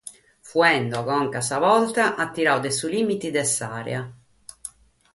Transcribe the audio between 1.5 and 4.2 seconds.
porta, at tiradu dae su lìmite de s’àrea.